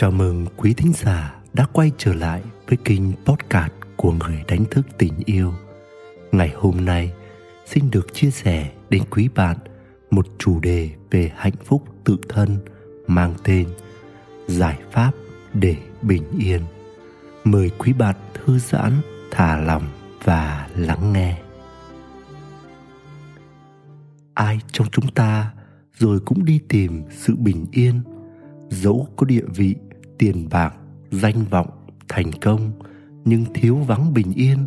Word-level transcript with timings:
Chào 0.00 0.10
mừng 0.10 0.46
quý 0.56 0.74
thính 0.74 0.92
giả 0.92 1.34
đã 1.52 1.66
quay 1.72 1.92
trở 1.98 2.14
lại 2.14 2.42
với 2.68 2.78
kênh 2.84 3.02
podcast 3.24 3.72
của 3.96 4.12
người 4.12 4.44
đánh 4.48 4.64
thức 4.70 4.86
tình 4.98 5.12
yêu. 5.24 5.54
Ngày 6.32 6.52
hôm 6.56 6.84
nay 6.84 7.12
xin 7.66 7.90
được 7.90 8.14
chia 8.14 8.30
sẻ 8.30 8.70
đến 8.90 9.02
quý 9.10 9.28
bạn 9.34 9.56
một 10.10 10.26
chủ 10.38 10.60
đề 10.60 10.90
về 11.10 11.32
hạnh 11.36 11.54
phúc 11.64 11.84
tự 12.04 12.16
thân 12.28 12.58
mang 13.06 13.34
tên 13.44 13.68
Giải 14.46 14.78
pháp 14.90 15.10
để 15.54 15.76
bình 16.02 16.24
yên. 16.38 16.60
Mời 17.44 17.70
quý 17.78 17.92
bạn 17.92 18.16
thư 18.34 18.58
giãn, 18.58 18.92
thả 19.30 19.60
lòng 19.60 19.82
và 20.24 20.68
lắng 20.76 21.12
nghe. 21.12 21.38
Ai 24.34 24.60
trong 24.72 24.86
chúng 24.92 25.10
ta 25.14 25.52
rồi 25.98 26.20
cũng 26.20 26.44
đi 26.44 26.60
tìm 26.68 27.02
sự 27.10 27.36
bình 27.36 27.66
yên 27.72 28.00
dẫu 28.70 29.08
có 29.16 29.26
địa 29.26 29.44
vị 29.54 29.76
tiền 30.20 30.48
bạc, 30.50 30.74
danh 31.10 31.44
vọng 31.50 31.70
thành 32.08 32.30
công, 32.40 32.72
nhưng 33.24 33.44
thiếu 33.54 33.76
vắng 33.76 34.14
bình 34.14 34.32
yên 34.34 34.58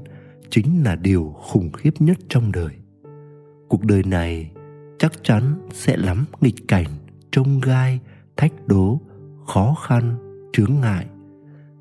chính 0.49 0.83
là 0.83 0.95
điều 0.95 1.35
khủng 1.37 1.71
khiếp 1.71 1.93
nhất 1.99 2.17
trong 2.29 2.51
đời. 2.51 2.73
Cuộc 3.69 3.85
đời 3.85 4.03
này 4.03 4.51
chắc 4.99 5.11
chắn 5.23 5.53
sẽ 5.71 5.97
lắm 5.97 6.25
nghịch 6.41 6.67
cảnh, 6.67 6.85
trông 7.31 7.61
gai, 7.61 7.99
thách 8.37 8.67
đố, 8.67 9.01
khó 9.47 9.75
khăn, 9.87 10.15
chướng 10.53 10.73
ngại. 10.81 11.05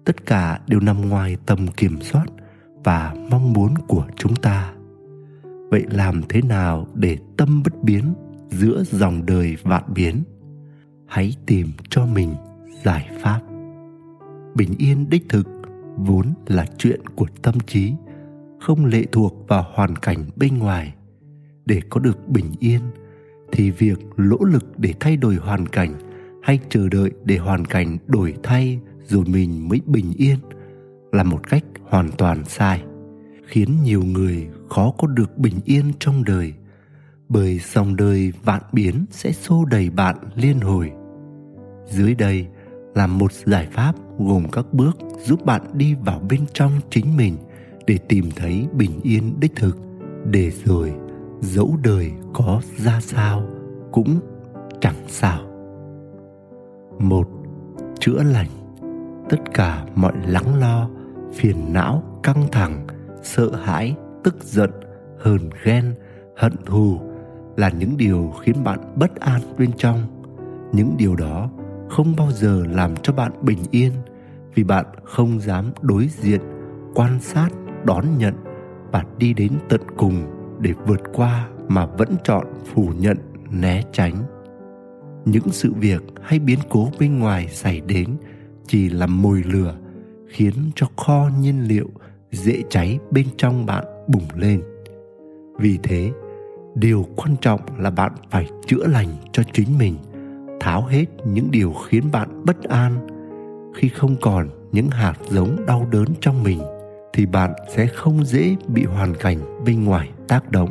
Tất 0.05 0.27
cả 0.27 0.61
đều 0.67 0.81
nằm 0.81 1.09
ngoài 1.09 1.37
tầm 1.47 1.67
kiểm 1.77 2.01
soát 2.01 2.27
và 2.85 3.15
mong 3.31 3.53
muốn 3.53 3.75
của 3.89 4.07
chúng 4.17 4.37
ta. 4.37 4.73
Vậy 5.71 5.85
làm 5.91 6.23
thế 6.29 6.43
nào 6.43 6.87
để 6.95 7.19
tâm 7.37 7.63
bất 7.63 7.83
biến 7.83 8.15
giữa 8.51 8.83
dòng 8.87 9.27
đời 9.27 9.57
vạn 9.63 9.85
biến? 9.95 10.23
Hãy 11.07 11.35
tìm 11.47 11.69
cho 11.91 12.07
mình 12.07 12.35
giải 12.85 13.09
pháp 13.23 13.41
bình 14.55 14.75
yên 14.79 15.11
đích 15.11 15.29
thực 15.29 15.49
vốn 15.97 16.27
là 16.47 16.67
chuyện 16.79 17.01
của 17.15 17.27
tâm 17.43 17.55
trí, 17.67 17.93
không 18.61 18.85
lệ 18.85 19.05
thuộc 19.13 19.45
vào 19.49 19.67
hoàn 19.75 19.97
cảnh 19.97 20.25
bên 20.37 20.59
ngoài. 20.59 20.95
Để 21.67 21.81
có 21.91 22.01
được 22.01 22.29
bình 22.29 22.53
yên 22.61 22.81
thì 23.53 23.71
việc 23.71 23.99
nỗ 24.17 24.39
lực 24.45 24.79
để 24.79 24.95
thay 25.01 25.17
đổi 25.17 25.35
hoàn 25.35 25.69
cảnh 25.69 25.95
hay 26.43 26.59
chờ 26.69 26.89
đợi 26.89 27.11
để 27.25 27.37
hoàn 27.37 27.65
cảnh 27.65 27.99
đổi 28.07 28.35
thay 28.43 28.79
rồi 29.05 29.25
mình 29.27 29.69
mới 29.69 29.81
bình 29.87 30.13
yên 30.17 30.39
là 31.13 31.23
một 31.23 31.49
cách 31.49 31.65
hoàn 31.83 32.11
toàn 32.19 32.45
sai, 32.45 32.83
khiến 33.47 33.77
nhiều 33.83 34.03
người 34.05 34.49
khó 34.69 34.95
có 34.99 35.07
được 35.07 35.39
bình 35.39 35.61
yên 35.65 35.93
trong 35.99 36.25
đời, 36.25 36.55
bởi 37.29 37.61
dòng 37.73 37.97
đời 37.97 38.33
vạn 38.45 38.63
biến 38.73 39.05
sẽ 39.11 39.33
xô 39.33 39.65
đầy 39.65 39.91
bạn 39.91 40.17
liên 40.35 40.61
hồi. 40.61 40.93
Dưới 41.87 42.15
đây 42.15 42.47
là 42.95 43.07
một 43.07 43.33
giải 43.33 43.69
pháp 43.73 43.95
gồm 44.19 44.45
các 44.53 44.67
bước 44.73 44.97
giúp 45.25 45.45
bạn 45.45 45.63
đi 45.73 45.95
vào 45.95 46.21
bên 46.31 46.41
trong 46.53 46.73
chính 46.91 47.17
mình 47.17 47.37
để 47.87 47.99
tìm 48.09 48.25
thấy 48.37 48.67
bình 48.73 49.01
yên 49.03 49.41
đích 49.41 49.57
thực, 49.57 49.79
để 50.25 50.51
rồi 50.65 50.93
dẫu 51.41 51.77
đời 51.83 52.13
có 52.33 52.61
ra 52.77 53.01
sao 53.01 53.43
cũng 53.93 54.21
chẳng 54.81 55.05
sao. 55.09 55.41
Một, 56.99 57.29
chữa 57.99 58.23
lành. 58.23 58.49
Tất 59.29 59.39
cả 59.55 59.85
mọi 59.95 60.13
lắng 60.27 60.55
lo, 60.61 60.89
phiền 61.35 61.73
não, 61.73 62.03
căng 62.23 62.47
thẳng, 62.53 62.87
sợ 63.23 63.57
hãi, 63.57 63.97
tức 64.25 64.37
giận, 64.45 64.71
hờn 65.19 65.51
ghen, 65.65 65.95
hận 66.37 66.53
thù 66.67 67.01
là 67.57 67.69
những 67.69 67.97
điều 67.97 68.33
khiến 68.43 68.65
bạn 68.65 68.79
bất 68.97 69.17
an 69.21 69.41
bên 69.59 69.71
trong. 69.77 69.99
Những 70.73 70.95
điều 70.99 71.17
đó 71.17 71.51
không 71.93 72.17
bao 72.17 72.33
giờ 72.33 72.65
làm 72.71 72.97
cho 72.97 73.13
bạn 73.13 73.33
bình 73.43 73.59
yên 73.71 73.93
vì 74.55 74.65
bạn 74.65 74.87
không 75.05 75.41
dám 75.41 75.73
đối 75.81 76.09
diện, 76.09 76.41
quan 76.95 77.21
sát, 77.21 77.49
đón 77.85 78.19
nhận. 78.19 78.35
Và 78.93 79.05
đi 79.19 79.35
đến 79.35 79.53
tận 79.69 79.81
cùng 79.97 80.23
để 80.61 80.73
vượt 80.87 81.01
qua 81.13 81.49
mà 81.69 81.87
vẫn 81.87 82.09
chọn 82.25 82.47
phủ 82.75 82.93
nhận, 82.99 83.17
né 83.51 83.83
tránh. 83.93 84.23
Những 85.25 85.49
sự 85.51 85.73
việc 85.73 86.03
hay 86.23 86.39
biến 86.39 86.59
cố 86.69 86.89
bên 86.99 87.19
ngoài 87.19 87.49
xảy 87.49 87.81
đến 87.81 88.17
chỉ 88.67 88.91
là 88.91 89.07
mồi 89.07 89.43
lửa, 89.47 89.75
khiến 90.29 90.55
cho 90.75 90.87
kho 90.97 91.31
nhiên 91.41 91.69
liệu 91.69 91.91
dễ 92.31 92.63
cháy 92.71 92.99
bên 93.11 93.27
trong 93.37 93.67
bạn 93.67 93.85
bùng 94.09 94.29
lên. 94.37 94.63
Vì 95.59 95.79
thế, 95.83 96.13
điều 96.75 97.07
quan 97.17 97.37
trọng 97.41 97.61
là 97.79 97.91
bạn 97.91 98.13
phải 98.31 98.49
chữa 98.67 98.87
lành 98.87 99.09
cho 99.33 99.43
chính 99.53 99.79
mình 99.79 99.97
tháo 100.63 100.85
hết 100.85 101.05
những 101.25 101.51
điều 101.51 101.73
khiến 101.73 102.05
bạn 102.13 102.45
bất 102.45 102.63
an. 102.63 103.07
Khi 103.75 103.89
không 103.89 104.17
còn 104.21 104.49
những 104.73 104.89
hạt 104.89 105.15
giống 105.29 105.67
đau 105.67 105.87
đớn 105.91 106.07
trong 106.21 106.43
mình, 106.43 106.61
thì 107.13 107.27
bạn 107.27 107.53
sẽ 107.69 107.87
không 107.87 108.25
dễ 108.25 108.57
bị 108.67 108.85
hoàn 108.85 109.15
cảnh 109.15 109.65
bên 109.65 109.85
ngoài 109.85 110.11
tác 110.29 110.51
động. 110.51 110.71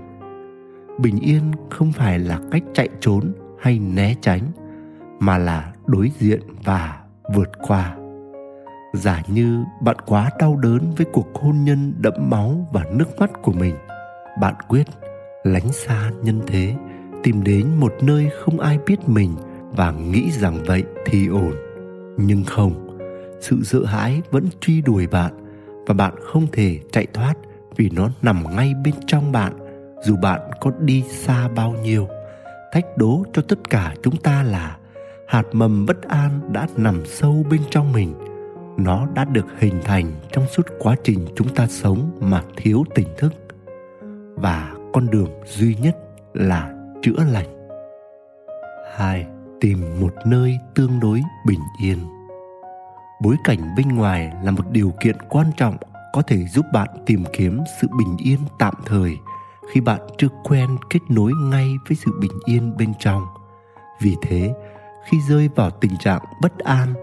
Bình 1.00 1.20
yên 1.20 1.42
không 1.70 1.92
phải 1.92 2.20
là 2.20 2.40
cách 2.52 2.64
chạy 2.74 2.90
trốn 3.00 3.34
hay 3.60 3.80
né 3.80 4.16
tránh, 4.22 4.42
mà 5.20 5.38
là 5.38 5.74
đối 5.88 6.12
diện 6.20 6.42
và 6.64 7.02
vượt 7.36 7.50
qua. 7.68 7.96
Giả 8.94 9.24
như 9.28 9.64
bạn 9.82 9.98
quá 10.06 10.30
đau 10.40 10.56
đớn 10.56 10.80
với 10.98 11.06
cuộc 11.14 11.28
hôn 11.34 11.64
nhân 11.64 11.94
đẫm 11.98 12.14
máu 12.30 12.68
và 12.74 12.84
nước 12.94 13.20
mắt 13.20 13.32
của 13.42 13.54
mình, 13.54 13.76
bạn 14.42 14.56
quyết 14.68 14.88
lánh 15.44 15.72
xa 15.72 16.12
nhân 16.24 16.40
thế, 16.48 16.76
tìm 17.24 17.44
đến 17.44 17.68
một 17.80 17.94
nơi 18.02 18.30
không 18.40 18.60
ai 18.60 18.80
biết 18.88 19.10
mình 19.10 19.36
và 19.72 19.92
nghĩ 19.92 20.32
rằng 20.32 20.64
vậy 20.66 20.84
thì 21.06 21.28
ổn. 21.28 21.54
Nhưng 22.18 22.44
không, 22.44 22.98
sự 23.40 23.64
sợ 23.64 23.86
hãi 23.86 24.22
vẫn 24.32 24.46
truy 24.62 24.82
đuổi 24.82 25.08
bạn 25.08 25.34
và 25.88 25.94
bạn 25.94 26.14
không 26.24 26.48
thể 26.52 26.80
chạy 26.92 27.08
thoát 27.14 27.34
vì 27.76 27.90
nó 27.90 28.10
nằm 28.22 28.44
ngay 28.56 28.74
bên 28.84 28.94
trong 29.08 29.32
bạn, 29.32 29.54
dù 30.04 30.16
bạn 30.16 30.40
có 30.62 30.72
đi 30.80 31.04
xa 31.10 31.48
bao 31.48 31.76
nhiêu. 31.84 32.08
Thách 32.72 32.98
đố 32.98 33.24
cho 33.34 33.42
tất 33.48 33.70
cả 33.70 33.96
chúng 34.04 34.18
ta 34.18 34.44
là 34.44 34.78
hạt 35.28 35.44
mầm 35.52 35.86
bất 35.86 36.02
an 36.02 36.40
đã 36.52 36.68
nằm 36.78 37.06
sâu 37.06 37.46
bên 37.50 37.62
trong 37.70 37.94
mình. 37.94 38.14
Nó 38.78 39.08
đã 39.14 39.26
được 39.26 39.46
hình 39.60 39.82
thành 39.84 40.12
trong 40.32 40.48
suốt 40.48 40.68
quá 40.80 40.96
trình 41.04 41.26
chúng 41.36 41.50
ta 41.56 41.68
sống 41.68 42.12
mà 42.20 42.44
thiếu 42.58 42.84
tỉnh 42.96 43.08
thức. 43.18 43.34
Và 44.36 44.74
con 44.94 45.08
đường 45.12 45.30
duy 45.46 45.76
nhất 45.76 45.98
là 46.34 46.74
chữa 47.02 47.26
lành. 47.32 47.68
Hai 48.96 49.26
tìm 49.62 50.02
một 50.02 50.14
nơi 50.26 50.60
tương 50.76 51.00
đối 51.00 51.22
bình 51.46 51.60
yên. 51.82 51.98
Bối 53.22 53.36
cảnh 53.44 53.76
bên 53.78 53.88
ngoài 53.88 54.32
là 54.44 54.52
một 54.52 54.72
điều 54.72 54.94
kiện 55.04 55.16
quan 55.30 55.52
trọng 55.58 55.78
có 56.14 56.22
thể 56.22 56.46
giúp 56.48 56.66
bạn 56.74 56.88
tìm 57.06 57.24
kiếm 57.34 57.62
sự 57.82 57.88
bình 57.98 58.18
yên 58.18 58.40
tạm 58.60 58.74
thời 58.86 59.18
khi 59.74 59.82
bạn 59.82 60.00
chưa 60.18 60.28
quen 60.44 60.78
kết 60.90 61.00
nối 61.10 61.32
ngay 61.34 61.76
với 61.88 61.98
sự 62.06 62.12
bình 62.22 62.32
yên 62.46 62.78
bên 62.78 62.94
trong. 63.00 63.26
Vì 64.02 64.16
thế, 64.22 64.54
khi 65.10 65.18
rơi 65.30 65.50
vào 65.56 65.70
tình 65.70 65.98
trạng 65.98 66.22
bất 66.42 66.58
an, 66.58 66.94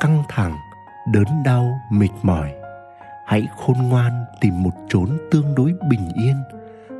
căng 0.00 0.22
thẳng, 0.28 0.56
đớn 1.12 1.26
đau, 1.44 1.80
mệt 1.90 2.10
mỏi, 2.22 2.52
hãy 3.26 3.48
khôn 3.56 3.76
ngoan 3.88 4.24
tìm 4.40 4.62
một 4.62 4.72
chốn 4.88 5.18
tương 5.30 5.54
đối 5.54 5.74
bình 5.90 6.08
yên, 6.24 6.36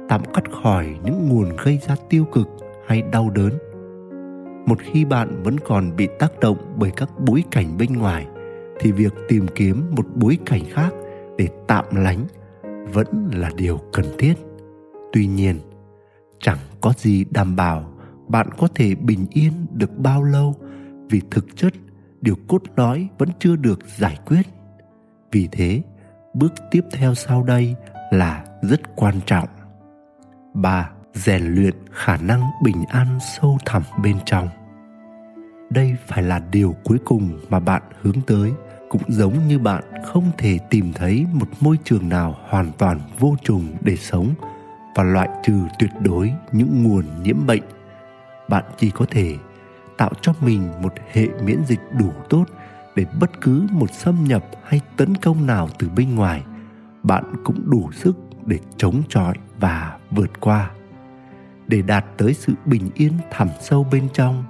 tạm 0.09 0.23
cắt 0.35 0.45
khỏi 0.63 0.87
những 1.05 1.29
nguồn 1.29 1.57
gây 1.57 1.79
ra 1.79 1.97
tiêu 2.09 2.25
cực 2.33 2.49
hay 2.89 3.03
đau 3.03 3.31
đớn 3.31 3.59
một 4.67 4.79
khi 4.81 5.05
bạn 5.05 5.43
vẫn 5.43 5.61
còn 5.61 5.97
bị 5.97 6.09
tác 6.19 6.41
động 6.41 6.75
bởi 6.77 6.91
các 6.97 7.11
bối 7.19 7.45
cảnh 7.51 7.77
bên 7.79 7.93
ngoài, 7.93 8.27
thì 8.81 8.93
việc 8.93 9.15
tìm 9.29 9.47
kiếm 9.55 9.95
một 9.97 10.07
bối 10.15 10.39
cảnh 10.47 10.63
khác 10.71 10.95
để 11.39 11.49
tạm 11.67 11.85
lánh 11.93 12.27
vẫn 12.93 13.31
là 13.35 13.51
điều 13.57 13.81
cần 13.93 14.07
thiết. 14.19 14.35
Tuy 15.13 15.27
nhiên, 15.27 15.59
chẳng 16.41 16.59
có 16.81 16.93
gì 16.97 17.25
đảm 17.31 17.57
bảo 17.57 17.93
bạn 18.29 18.49
có 18.59 18.69
thể 18.75 18.95
bình 18.95 19.27
yên 19.31 19.53
được 19.73 19.99
bao 19.99 20.23
lâu 20.23 20.55
vì 21.11 21.21
thực 21.31 21.57
chất 21.57 21.73
điều 22.21 22.35
cốt 22.49 22.63
lõi 22.77 23.09
vẫn 23.19 23.29
chưa 23.39 23.57
được 23.57 23.79
giải 23.97 24.19
quyết. 24.27 24.43
Vì 25.33 25.49
thế, 25.53 25.83
bước 26.35 26.53
tiếp 26.71 26.81
theo 26.93 27.15
sau 27.15 27.43
đây 27.43 27.75
là 28.11 28.45
rất 28.63 28.81
quan 28.97 29.15
trọng. 29.27 29.49
Ba 30.55 30.91
rèn 31.17 31.43
luyện 31.55 31.75
khả 31.93 32.17
năng 32.17 32.43
bình 32.63 32.85
an 32.89 33.19
sâu 33.21 33.59
thẳm 33.67 33.83
bên 34.03 34.17
trong. 34.27 34.49
Đây 35.71 35.97
phải 36.07 36.23
là 36.23 36.41
điều 36.53 36.75
cuối 36.85 36.99
cùng 37.05 37.41
mà 37.49 37.61
bạn 37.61 37.83
hướng 38.03 38.21
tới, 38.27 38.53
cũng 38.89 39.03
giống 39.09 39.49
như 39.49 39.59
bạn 39.59 39.85
không 40.05 40.31
thể 40.39 40.59
tìm 40.71 40.93
thấy 40.93 41.27
một 41.33 41.49
môi 41.61 41.79
trường 41.85 42.09
nào 42.09 42.37
hoàn 42.49 42.73
toàn 42.79 43.01
vô 43.19 43.37
trùng 43.43 43.77
để 43.81 43.97
sống 43.97 44.35
và 44.95 45.03
loại 45.03 45.29
trừ 45.45 45.55
tuyệt 45.79 45.91
đối 46.01 46.33
những 46.53 46.83
nguồn 46.83 47.05
nhiễm 47.23 47.47
bệnh. 47.47 47.63
Bạn 48.49 48.65
chỉ 48.79 48.91
có 48.91 49.07
thể 49.11 49.35
tạo 49.97 50.11
cho 50.21 50.33
mình 50.41 50.71
một 50.83 50.95
hệ 51.13 51.29
miễn 51.45 51.65
dịch 51.67 51.81
đủ 51.99 52.13
tốt 52.29 52.45
để 52.97 53.07
bất 53.21 53.41
cứ 53.41 53.67
một 53.71 53.91
xâm 53.91 54.25
nhập 54.25 54.45
hay 54.65 54.81
tấn 54.97 55.15
công 55.15 55.47
nào 55.47 55.69
từ 55.79 55.89
bên 55.97 56.15
ngoài, 56.15 56.43
bạn 57.03 57.25
cũng 57.45 57.71
đủ 57.71 57.93
sức 57.93 58.17
để 58.47 58.59
chống 58.77 59.03
chọi 59.09 59.35
và 59.61 59.99
vượt 60.11 60.41
qua 60.41 60.71
để 61.69 61.83
đạt 61.83 62.05
tới 62.17 62.35
sự 62.35 62.53
bình 62.65 62.91
yên 62.95 63.13
thẳm 63.31 63.49
sâu 63.61 63.87
bên 63.93 64.09
trong. 64.15 64.45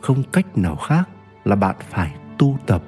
Không 0.00 0.22
cách 0.32 0.58
nào 0.58 0.76
khác 0.76 1.08
là 1.44 1.56
bạn 1.56 1.76
phải 1.90 2.14
tu 2.38 2.58
tập, 2.66 2.82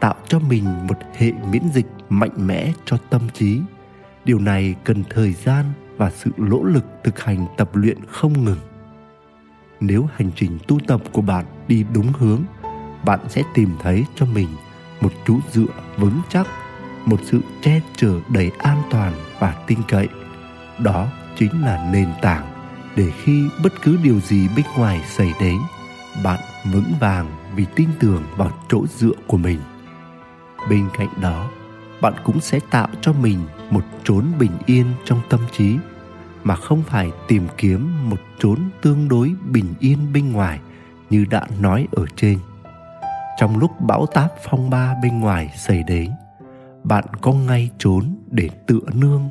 tạo 0.00 0.14
cho 0.28 0.38
mình 0.38 0.86
một 0.86 0.98
hệ 1.16 1.32
miễn 1.50 1.62
dịch 1.74 1.86
mạnh 2.08 2.46
mẽ 2.46 2.72
cho 2.84 2.96
tâm 3.10 3.22
trí. 3.34 3.60
Điều 4.24 4.38
này 4.38 4.74
cần 4.84 5.04
thời 5.10 5.32
gian 5.32 5.64
và 5.96 6.10
sự 6.10 6.30
nỗ 6.36 6.62
lực 6.62 6.84
thực 7.04 7.20
hành 7.20 7.46
tập 7.56 7.70
luyện 7.72 7.98
không 8.08 8.44
ngừng. 8.44 8.60
Nếu 9.80 10.08
hành 10.14 10.30
trình 10.36 10.58
tu 10.68 10.78
tập 10.86 11.02
của 11.12 11.22
bạn 11.22 11.44
đi 11.68 11.84
đúng 11.94 12.12
hướng, 12.18 12.42
bạn 13.04 13.20
sẽ 13.28 13.42
tìm 13.54 13.70
thấy 13.82 14.04
cho 14.16 14.26
mình 14.26 14.48
một 15.00 15.12
chỗ 15.26 15.34
dựa 15.50 15.72
vững 15.96 16.20
chắc, 16.28 16.46
một 17.06 17.20
sự 17.24 17.40
che 17.62 17.80
chở 17.96 18.12
đầy 18.28 18.50
an 18.58 18.82
toàn 18.90 19.12
và 19.38 19.64
tin 19.66 19.78
cậy. 19.88 20.08
Đó 20.78 21.08
chính 21.36 21.62
là 21.62 21.90
nền 21.92 22.08
tảng 22.22 22.49
để 22.96 23.10
khi 23.22 23.48
bất 23.62 23.82
cứ 23.82 23.98
điều 24.02 24.20
gì 24.20 24.48
bên 24.56 24.66
ngoài 24.76 25.02
xảy 25.08 25.32
đến, 25.40 25.58
bạn 26.24 26.40
vững 26.72 26.92
vàng 27.00 27.26
vì 27.56 27.66
tin 27.74 27.88
tưởng 28.00 28.22
vào 28.36 28.50
chỗ 28.68 28.86
dựa 28.86 29.14
của 29.26 29.36
mình. 29.36 29.60
Bên 30.70 30.88
cạnh 30.98 31.20
đó, 31.20 31.50
bạn 32.00 32.14
cũng 32.24 32.40
sẽ 32.40 32.60
tạo 32.70 32.88
cho 33.00 33.12
mình 33.12 33.38
một 33.70 33.84
chốn 34.04 34.24
bình 34.38 34.52
yên 34.66 34.86
trong 35.04 35.20
tâm 35.28 35.40
trí, 35.52 35.76
mà 36.44 36.56
không 36.56 36.82
phải 36.82 37.10
tìm 37.28 37.46
kiếm 37.56 38.10
một 38.10 38.20
chốn 38.38 38.58
tương 38.82 39.08
đối 39.08 39.32
bình 39.44 39.74
yên 39.80 40.12
bên 40.12 40.32
ngoài 40.32 40.60
như 41.10 41.24
đã 41.30 41.46
nói 41.60 41.88
ở 41.92 42.04
trên. 42.16 42.38
Trong 43.38 43.58
lúc 43.58 43.80
bão 43.80 44.06
táp 44.06 44.32
phong 44.50 44.70
ba 44.70 44.94
bên 45.02 45.20
ngoài 45.20 45.50
xảy 45.56 45.82
đến, 45.82 46.10
bạn 46.84 47.04
có 47.20 47.32
ngay 47.32 47.70
trốn 47.78 48.16
để 48.30 48.48
tựa 48.66 48.80
nương 48.94 49.28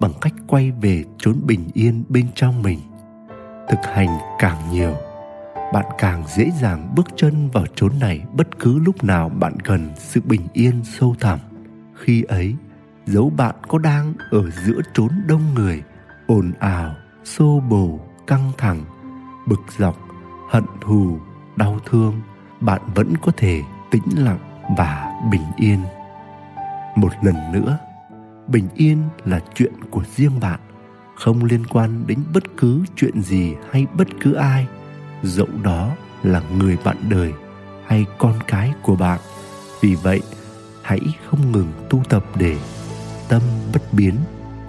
bằng 0.00 0.12
cách 0.20 0.32
quay 0.46 0.70
về 0.70 1.04
chốn 1.18 1.40
bình 1.46 1.70
yên 1.74 2.04
bên 2.08 2.26
trong 2.34 2.62
mình 2.62 2.78
thực 3.70 3.80
hành 3.94 4.18
càng 4.38 4.70
nhiều, 4.70 4.94
bạn 5.72 5.84
càng 5.98 6.24
dễ 6.26 6.50
dàng 6.60 6.92
bước 6.96 7.06
chân 7.16 7.48
vào 7.50 7.64
chốn 7.74 7.92
này 8.00 8.22
bất 8.32 8.58
cứ 8.58 8.78
lúc 8.78 9.04
nào 9.04 9.28
bạn 9.28 9.60
cần 9.60 9.90
sự 9.96 10.20
bình 10.24 10.48
yên 10.52 10.84
sâu 10.84 11.14
thẳm. 11.20 11.38
Khi 11.94 12.22
ấy 12.22 12.54
dấu 13.06 13.30
bạn 13.30 13.54
có 13.68 13.78
đang 13.78 14.14
ở 14.30 14.50
giữa 14.50 14.80
chốn 14.94 15.08
đông 15.26 15.54
người, 15.54 15.82
ồn 16.26 16.52
ào, 16.58 16.94
xô 17.24 17.62
bồ, 17.68 18.00
căng 18.26 18.52
thẳng, 18.58 18.84
bực 19.46 19.60
dọc, 19.78 19.96
hận 20.50 20.64
thù, 20.80 21.18
đau 21.56 21.78
thương, 21.86 22.20
bạn 22.60 22.80
vẫn 22.94 23.14
có 23.22 23.32
thể 23.36 23.62
tĩnh 23.90 24.08
lặng 24.16 24.38
và 24.78 25.20
bình 25.30 25.44
yên. 25.56 25.80
Một 26.96 27.12
lần 27.22 27.52
nữa, 27.52 27.78
bình 28.48 28.68
yên 28.74 28.98
là 29.24 29.40
chuyện 29.54 29.72
của 29.90 30.02
riêng 30.16 30.40
bạn 30.40 30.60
không 31.20 31.44
liên 31.44 31.66
quan 31.66 32.06
đến 32.06 32.18
bất 32.34 32.44
cứ 32.56 32.84
chuyện 32.96 33.22
gì 33.22 33.54
hay 33.70 33.86
bất 33.94 34.08
cứ 34.20 34.32
ai. 34.32 34.66
Dẫu 35.22 35.48
đó 35.62 35.96
là 36.22 36.42
người 36.58 36.76
bạn 36.84 36.96
đời 37.08 37.32
hay 37.86 38.06
con 38.18 38.34
cái 38.46 38.72
của 38.82 38.96
bạn. 38.96 39.20
Vì 39.80 39.94
vậy, 39.94 40.20
hãy 40.82 41.00
không 41.26 41.52
ngừng 41.52 41.72
tu 41.90 42.02
tập 42.08 42.24
để 42.38 42.56
tâm 43.28 43.42
bất 43.72 43.82
biến 43.92 44.14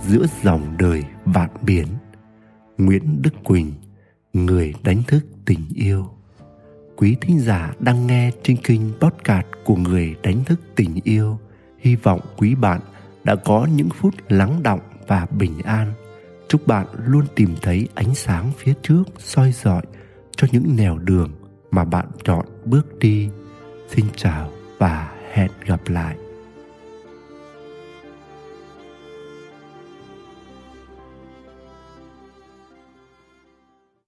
giữa 0.07 0.25
dòng 0.43 0.77
đời 0.77 1.03
vạn 1.25 1.49
biến. 1.61 1.87
Nguyễn 2.77 3.21
đức 3.21 3.33
quỳnh, 3.43 3.73
người 4.33 4.73
đánh 4.83 5.03
thức 5.07 5.25
tình 5.45 5.61
yêu. 5.75 6.09
Quý 6.95 7.15
thính 7.21 7.39
giả 7.39 7.73
đang 7.79 8.07
nghe 8.07 8.31
trên 8.43 8.57
kênh 8.57 8.81
podcast 8.99 9.47
của 9.65 9.75
người 9.75 10.15
đánh 10.23 10.43
thức 10.43 10.59
tình 10.75 10.99
yêu, 11.03 11.39
hy 11.79 11.95
vọng 11.95 12.19
quý 12.37 12.55
bạn 12.55 12.79
đã 13.23 13.35
có 13.35 13.67
những 13.75 13.89
phút 13.89 14.13
lắng 14.29 14.63
động 14.63 14.79
và 15.07 15.27
bình 15.37 15.61
an 15.63 15.93
chúc 16.51 16.67
bạn 16.67 16.87
luôn 17.05 17.25
tìm 17.35 17.55
thấy 17.61 17.87
ánh 17.95 18.15
sáng 18.15 18.51
phía 18.57 18.73
trước 18.81 19.03
soi 19.17 19.51
dọi 19.51 19.81
cho 20.37 20.47
những 20.51 20.75
nẻo 20.75 20.97
đường 20.97 21.31
mà 21.71 21.85
bạn 21.85 22.05
chọn 22.23 22.45
bước 22.65 22.99
đi. 22.99 23.29
Xin 23.89 24.05
chào 24.15 24.51
và 24.77 25.11
hẹn 25.33 25.51
gặp 25.65 25.79
lại. 25.87 26.15